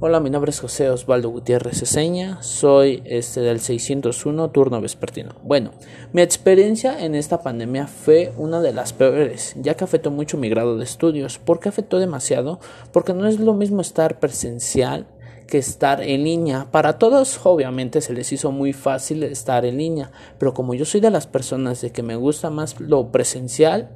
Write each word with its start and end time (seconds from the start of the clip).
Hola, 0.00 0.18
mi 0.18 0.28
nombre 0.28 0.50
es 0.50 0.58
José 0.58 0.90
Osvaldo 0.90 1.28
Gutiérrez 1.28 1.78
Ceseña, 1.78 2.42
soy 2.42 3.00
este 3.04 3.40
del 3.42 3.60
601 3.60 4.50
turno 4.50 4.80
vespertino. 4.80 5.36
Bueno, 5.44 5.70
mi 6.12 6.20
experiencia 6.20 7.04
en 7.04 7.14
esta 7.14 7.42
pandemia 7.42 7.86
fue 7.86 8.32
una 8.36 8.60
de 8.60 8.72
las 8.72 8.92
peores, 8.92 9.54
ya 9.56 9.76
que 9.76 9.84
afectó 9.84 10.10
mucho 10.10 10.36
mi 10.36 10.48
grado 10.48 10.76
de 10.76 10.82
estudios. 10.82 11.38
¿Por 11.38 11.60
qué 11.60 11.68
afectó 11.68 12.00
demasiado? 12.00 12.58
Porque 12.92 13.14
no 13.14 13.28
es 13.28 13.38
lo 13.38 13.54
mismo 13.54 13.80
estar 13.82 14.18
presencial 14.18 15.06
que 15.46 15.58
estar 15.58 16.02
en 16.02 16.24
línea. 16.24 16.66
Para 16.72 16.98
todos, 16.98 17.38
obviamente, 17.46 18.00
se 18.00 18.14
les 18.14 18.32
hizo 18.32 18.50
muy 18.50 18.72
fácil 18.72 19.22
estar 19.22 19.64
en 19.64 19.76
línea, 19.78 20.10
pero 20.38 20.54
como 20.54 20.74
yo 20.74 20.84
soy 20.84 21.00
de 21.00 21.12
las 21.12 21.28
personas 21.28 21.80
de 21.80 21.92
que 21.92 22.02
me 22.02 22.16
gusta 22.16 22.50
más 22.50 22.80
lo 22.80 23.12
presencial, 23.12 23.90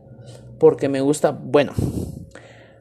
porque 0.61 0.89
me 0.89 1.01
gusta, 1.01 1.33
bueno, 1.33 1.73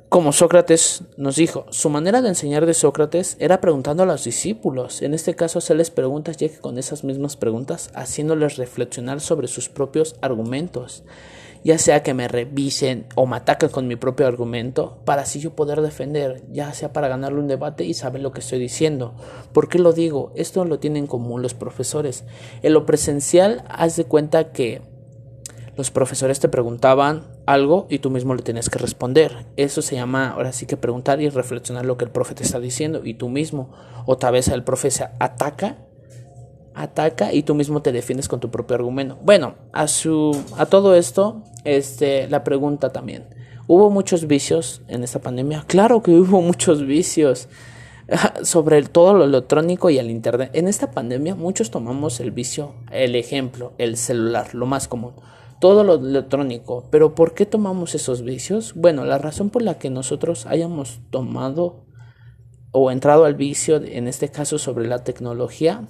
como 0.10 0.32
Sócrates 0.32 1.04
nos 1.18 1.36
dijo, 1.36 1.66
su 1.70 1.90
manera 1.90 2.22
de 2.22 2.30
enseñar 2.30 2.66
de 2.66 2.74
Sócrates 2.74 3.36
era 3.40 3.60
preguntando 3.60 4.04
a 4.04 4.06
los 4.06 4.24
discípulos, 4.24 5.02
en 5.02 5.14
este 5.14 5.36
caso 5.36 5.60
hacerles 5.60 5.92
preguntas 5.92 6.38
ya 6.38 6.48
que 6.48 6.60
con 6.60 6.78
esas 6.78 7.04
mismas 7.04 7.36
preguntas 7.36 7.92
haciéndoles 7.94 8.56
reflexionar 8.56 9.20
sobre 9.20 9.50
sus 9.50 9.68
propios 9.68 10.16
argumentos, 10.22 11.04
ya 11.66 11.78
sea 11.78 12.04
que 12.04 12.14
me 12.14 12.30
revisen 12.30 13.06
o 13.16 13.26
me 13.26 13.36
ataquen 13.36 13.68
con 13.68 13.88
mi 13.88 13.98
propio 13.98 14.28
argumento 14.28 14.98
para 15.04 15.24
así 15.24 15.42
yo 15.42 15.56
poder 15.56 15.82
defender, 15.82 16.42
ya 16.54 16.72
sea 16.74 16.94
para 16.94 17.10
ganarle 17.10 17.40
un 17.40 17.48
debate 17.48 17.84
y 17.84 17.94
saber 17.94 18.22
lo 18.22 18.32
que 18.32 18.40
estoy 18.40 18.60
diciendo. 18.60 19.14
¿Por 19.52 19.68
qué 19.68 19.78
lo 19.78 19.92
digo? 19.92 20.32
Esto 20.36 20.64
lo 20.64 20.80
tienen 20.80 21.04
en 21.04 21.08
común 21.08 21.42
los 21.42 21.54
profesores. 21.54 22.24
En 22.62 22.74
lo 22.74 22.86
presencial, 22.86 23.66
haz 23.68 23.98
de 23.98 24.06
cuenta 24.06 24.54
que 24.54 24.82
los 25.78 25.92
profesores 25.92 26.40
te 26.40 26.50
preguntaban 26.50 27.24
algo 27.46 27.86
y 27.88 28.00
tú 28.00 28.10
mismo 28.10 28.34
le 28.34 28.42
tienes 28.42 28.70
que 28.70 28.80
responder. 28.80 29.46
Eso 29.58 29.84
se 29.84 29.96
llama 29.96 30.32
ahora 30.32 30.52
sí 30.52 30.66
que 30.66 30.76
preguntar 30.76 31.22
y 31.22 31.30
reflexionar 31.30 31.86
lo 31.86 31.98
que 31.98 32.06
el 32.06 32.12
profe 32.12 32.34
te 32.34 32.44
está 32.44 32.60
diciendo 32.60 33.02
y 33.04 33.14
tú 33.14 33.30
mismo. 33.30 33.72
Otra 34.08 34.32
vez 34.32 34.48
el 34.48 34.64
profe 34.64 34.90
se 34.90 35.08
ataca, 35.20 35.78
ataca 36.74 37.32
y 37.32 37.44
tú 37.44 37.54
mismo 37.54 37.84
te 37.84 37.92
defiendes 37.92 38.28
con 38.28 38.40
tu 38.40 38.50
propio 38.50 38.76
argumento. 38.76 39.20
Bueno, 39.22 39.54
a 39.72 39.88
su 39.88 40.36
a 40.58 40.66
todo 40.66 40.96
esto, 40.96 41.44
este 41.64 42.28
la 42.28 42.44
pregunta 42.44 42.92
también. 42.92 43.26
¿Hubo 43.68 43.92
muchos 43.92 44.26
vicios 44.26 44.82
en 44.88 45.04
esta 45.04 45.20
pandemia? 45.20 45.64
Claro 45.68 46.02
que 46.02 46.12
hubo 46.12 46.42
muchos 46.42 46.88
vicios 46.88 47.50
sobre 48.42 48.82
todo 48.82 49.14
lo 49.14 49.26
electrónico 49.26 49.92
y 49.92 50.00
el 50.00 50.10
internet. 50.10 50.50
En 50.54 50.68
esta 50.68 50.90
pandemia 50.90 51.36
muchos 51.36 51.70
tomamos 51.70 52.20
el 52.20 52.32
vicio, 52.32 52.74
el 52.90 53.16
ejemplo, 53.16 53.74
el 53.78 53.96
celular, 53.96 54.56
lo 54.56 54.66
más 54.66 54.88
común 54.88 55.14
todo 55.60 55.84
lo 55.84 55.96
electrónico. 55.96 56.88
Pero 56.92 57.16
¿por 57.16 57.34
qué 57.34 57.46
tomamos 57.46 57.96
esos 57.96 58.24
vicios? 58.24 58.74
Bueno, 58.76 59.06
la 59.06 59.18
razón 59.18 59.50
por 59.50 59.62
la 59.62 59.78
que 59.78 59.90
nosotros 59.90 60.46
hayamos 60.46 61.00
tomado 61.10 61.86
o 62.72 62.92
entrado 62.92 63.26
al 63.26 63.36
vicio, 63.36 63.78
en 63.78 64.08
este 64.08 64.30
caso 64.30 64.58
sobre 64.58 64.88
la 64.88 65.04
tecnología, 65.04 65.88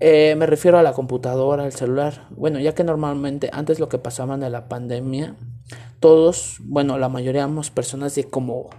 eh, 0.00 0.34
me 0.36 0.46
refiero 0.46 0.78
a 0.78 0.82
la 0.82 0.92
computadora, 0.92 1.64
al 1.64 1.72
celular. 1.72 2.26
Bueno, 2.30 2.58
ya 2.58 2.74
que 2.74 2.84
normalmente 2.84 3.50
antes 3.52 3.78
lo 3.78 3.88
que 3.88 3.98
pasaba 3.98 4.36
de 4.36 4.50
la 4.50 4.68
pandemia, 4.68 5.36
todos, 6.00 6.58
bueno, 6.64 6.98
la 6.98 7.08
mayoría 7.08 7.42
éramos 7.42 7.70
personas 7.70 8.14
de 8.14 8.24
como 8.24 8.70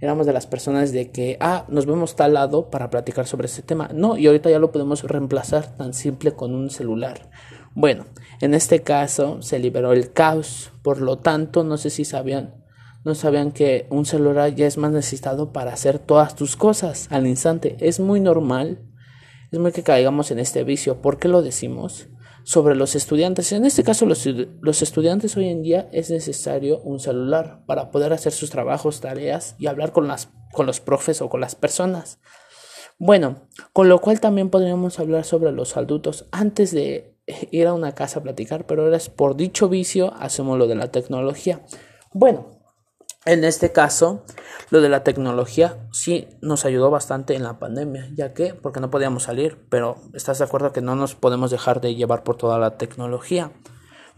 éramos 0.00 0.26
de 0.26 0.32
las 0.32 0.46
personas 0.46 0.92
de 0.92 1.10
que, 1.10 1.36
ah, 1.40 1.64
nos 1.68 1.86
vemos 1.86 2.14
tal 2.14 2.34
lado 2.34 2.70
para 2.70 2.90
platicar 2.90 3.26
sobre 3.26 3.46
ese 3.46 3.62
tema. 3.62 3.90
No, 3.92 4.16
y 4.16 4.26
ahorita 4.26 4.50
ya 4.50 4.58
lo 4.58 4.70
podemos 4.70 5.02
reemplazar 5.02 5.76
tan 5.76 5.92
simple 5.92 6.32
con 6.32 6.54
un 6.54 6.70
celular. 6.70 7.28
Bueno, 7.78 8.06
en 8.40 8.54
este 8.54 8.82
caso 8.82 9.40
se 9.40 9.60
liberó 9.60 9.92
el 9.92 10.12
caos, 10.12 10.72
por 10.82 11.00
lo 11.00 11.18
tanto, 11.18 11.62
no 11.62 11.76
sé 11.76 11.90
si 11.90 12.04
sabían, 12.04 12.56
no 13.04 13.14
sabían 13.14 13.52
que 13.52 13.86
un 13.88 14.04
celular 14.04 14.52
ya 14.52 14.66
es 14.66 14.78
más 14.78 14.90
necesitado 14.90 15.52
para 15.52 15.74
hacer 15.74 16.00
todas 16.00 16.34
tus 16.34 16.56
cosas 16.56 17.06
al 17.12 17.28
instante. 17.28 17.76
Es 17.78 18.00
muy 18.00 18.18
normal, 18.18 18.82
es 19.52 19.60
muy 19.60 19.70
que 19.70 19.84
caigamos 19.84 20.32
en 20.32 20.40
este 20.40 20.64
vicio. 20.64 21.00
¿Por 21.00 21.20
qué 21.20 21.28
lo 21.28 21.40
decimos? 21.40 22.08
Sobre 22.42 22.74
los 22.74 22.96
estudiantes. 22.96 23.52
En 23.52 23.64
este 23.64 23.84
caso, 23.84 24.06
los, 24.06 24.26
los 24.26 24.82
estudiantes 24.82 25.36
hoy 25.36 25.48
en 25.48 25.62
día 25.62 25.88
es 25.92 26.10
necesario 26.10 26.80
un 26.80 26.98
celular 26.98 27.62
para 27.64 27.92
poder 27.92 28.12
hacer 28.12 28.32
sus 28.32 28.50
trabajos, 28.50 29.00
tareas 29.00 29.54
y 29.56 29.68
hablar 29.68 29.92
con, 29.92 30.08
las, 30.08 30.30
con 30.50 30.66
los 30.66 30.80
profes 30.80 31.22
o 31.22 31.28
con 31.28 31.40
las 31.40 31.54
personas. 31.54 32.18
Bueno, 32.98 33.48
con 33.72 33.88
lo 33.88 34.00
cual 34.00 34.20
también 34.20 34.50
podríamos 34.50 34.98
hablar 34.98 35.24
sobre 35.24 35.52
los 35.52 35.76
adultos 35.76 36.26
antes 36.32 36.72
de 36.72 37.16
ir 37.50 37.66
a 37.66 37.74
una 37.74 37.94
casa 37.94 38.18
a 38.18 38.22
platicar, 38.22 38.66
pero 38.66 38.82
ahora 38.82 38.96
es 38.96 39.08
por 39.08 39.36
dicho 39.36 39.68
vicio 39.68 40.12
hacemos 40.18 40.58
lo 40.58 40.66
de 40.66 40.74
la 40.74 40.90
tecnología. 40.90 41.60
Bueno, 42.12 42.58
en 43.24 43.44
este 43.44 43.70
caso, 43.70 44.24
lo 44.70 44.80
de 44.80 44.88
la 44.88 45.04
tecnología 45.04 45.86
sí 45.92 46.26
nos 46.40 46.64
ayudó 46.64 46.90
bastante 46.90 47.34
en 47.34 47.44
la 47.44 47.58
pandemia, 47.60 48.08
ya 48.14 48.32
que, 48.32 48.54
porque 48.54 48.80
no 48.80 48.90
podíamos 48.90 49.24
salir, 49.24 49.58
pero 49.68 49.96
estás 50.14 50.38
de 50.38 50.44
acuerdo 50.44 50.72
que 50.72 50.80
no 50.80 50.96
nos 50.96 51.14
podemos 51.14 51.50
dejar 51.50 51.80
de 51.80 51.94
llevar 51.94 52.24
por 52.24 52.36
toda 52.36 52.58
la 52.58 52.78
tecnología. 52.78 53.52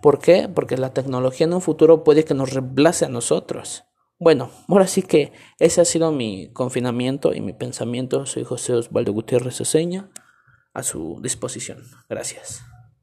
¿Por 0.01 0.21
qué? 0.21 0.49
Porque 0.49 0.79
la 0.79 0.95
tecnología 0.95 1.47
en 1.47 1.53
un 1.53 1.61
futuro 1.61 2.05
puede 2.05 2.25
que 2.25 2.35
nos 2.35 2.55
reemplace 2.55 3.05
a 3.05 3.09
nosotros. 3.09 3.85
Bueno, 4.23 4.51
ahora 4.69 4.87
sí 4.87 5.01
que 5.01 5.33
ese 5.59 5.81
ha 5.81 5.87
sido 5.87 6.13
mi 6.13 6.53
confinamiento 6.53 7.33
y 7.33 7.41
mi 7.41 7.55
pensamiento. 7.55 8.27
Soy 8.27 8.45
José 8.45 8.75
Osvaldo 8.75 9.15
Gutiérrez 9.15 9.59
Oseña, 9.63 10.11
a 10.75 10.83
su 10.83 11.21
disposición. 11.23 11.85
Gracias. 12.07 12.70